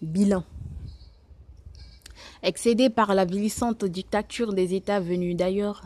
[0.00, 0.44] Bilan.
[2.44, 5.82] Excédés par la vilissante dictature des États venus d'ailleurs,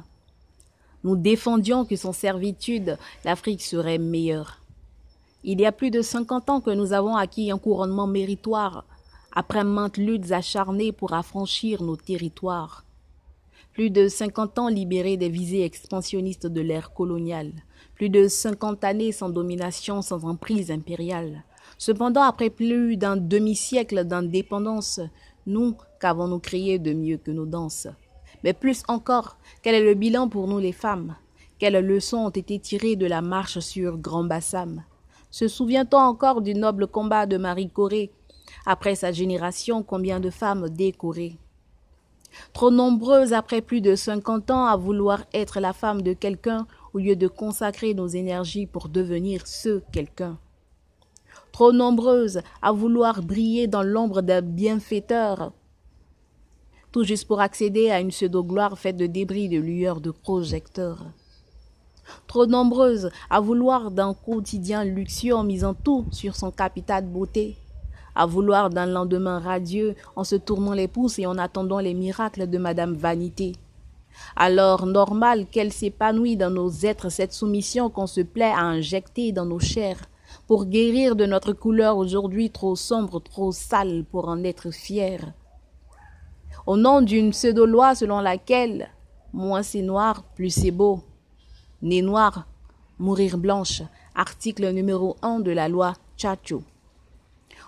[1.02, 4.60] nous défendions que sans servitude, l'Afrique serait meilleure.
[5.44, 8.84] Il y a plus de cinquante ans que nous avons acquis un couronnement méritoire,
[9.34, 12.84] après maintes luttes acharnées pour affranchir nos territoires.
[13.72, 17.52] Plus de cinquante ans libérés des visées expansionnistes de l'ère coloniale.
[17.94, 21.44] Plus de cinquante années sans domination, sans emprise impériale.
[21.78, 25.00] Cependant, après plus d'un demi-siècle d'indépendance,
[25.46, 27.88] nous, qu'avons-nous créé de mieux que nos danses?
[28.44, 31.16] Mais plus encore, quel est le bilan pour nous les femmes?
[31.58, 34.84] Quelles leçons ont été tirées de la marche sur Grand Bassam?
[35.30, 38.10] Se souvient-on encore du noble combat de Marie Corée
[38.66, 41.38] Après sa génération, combien de femmes décorées?
[42.52, 46.98] Trop nombreuses après plus de cinquante ans à vouloir être la femme de quelqu'un au
[46.98, 50.38] lieu de consacrer nos énergies pour devenir ce quelqu'un
[51.52, 55.52] trop nombreuses à vouloir briller dans l'ombre d'un bienfaiteur,
[56.90, 61.04] tout juste pour accéder à une pseudo-gloire faite de débris de lueurs de projecteurs.
[62.26, 67.56] Trop nombreuses à vouloir d'un quotidien luxueux en misant tout sur son capital beauté,
[68.14, 72.48] à vouloir d'un lendemain radieux en se tournant les pouces et en attendant les miracles
[72.48, 73.52] de Madame Vanité.
[74.36, 79.46] Alors normal qu'elle s'épanouit dans nos êtres cette soumission qu'on se plaît à injecter dans
[79.46, 80.02] nos chairs,
[80.46, 85.32] pour guérir de notre couleur aujourd'hui trop sombre, trop sale pour en être fier.
[86.66, 88.88] Au nom d'une pseudo-loi selon laquelle
[89.32, 91.02] moins c'est noir, plus c'est beau.
[91.80, 92.46] Né noir,
[92.98, 93.82] mourir blanche.
[94.14, 96.62] Article numéro 1 de la loi Chacho.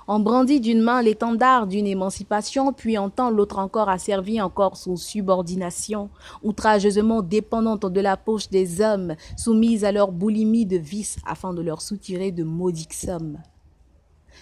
[0.07, 6.11] On brandit d'une main l'étendard d'une émancipation, puis entend l'autre encore asservi encore sous subordination,
[6.43, 11.63] outrageusement dépendante de la poche des hommes, soumise à leur boulimie de vices afin de
[11.63, 13.39] leur soutirer de maudiques sommes.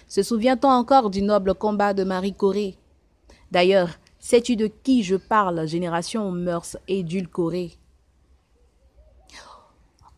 [0.07, 2.77] Se souvient-on encore du noble combat de Marie Corée?
[3.51, 7.77] D'ailleurs, sais-tu de qui je parle, génération mœurs édulcorées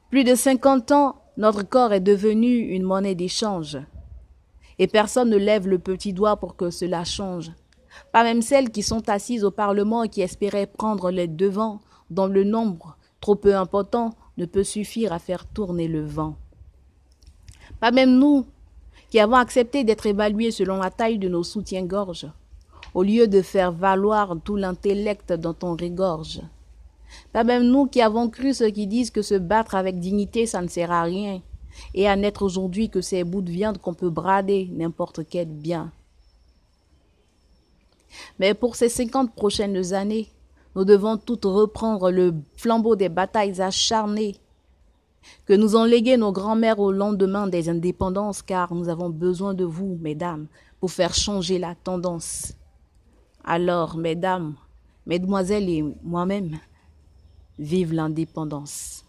[0.09, 3.77] Plus de cinquante ans, notre corps est devenu une monnaie d'échange
[4.79, 7.51] et personne ne lève le petit doigt pour que cela change.
[8.11, 12.27] Pas même celles qui sont assises au Parlement et qui espéraient prendre les devants, dont
[12.27, 16.35] le nombre, trop peu important, ne peut suffire à faire tourner le vent.
[17.79, 18.45] Pas même nous,
[19.09, 22.27] qui avons accepté d'être évalués selon la taille de nos soutiens-gorge,
[22.93, 26.41] au lieu de faire valoir tout l'intellect dont on régorge.
[27.31, 30.61] Pas même nous qui avons cru ceux qui disent que se battre avec dignité, ça
[30.61, 31.41] ne sert à rien,
[31.93, 35.91] et à n'être aujourd'hui que ces bouts de viande qu'on peut brader n'importe quel bien.
[38.39, 40.29] Mais pour ces cinquante prochaines années,
[40.75, 44.35] nous devons toutes reprendre le flambeau des batailles acharnées
[45.45, 49.63] que nous ont léguées nos grands-mères au lendemain des indépendances, car nous avons besoin de
[49.63, 50.47] vous, mesdames,
[50.79, 52.53] pour faire changer la tendance.
[53.43, 54.55] Alors, mesdames,
[55.05, 56.59] mesdemoiselles et moi-même,
[57.57, 59.05] vive l'indépendance.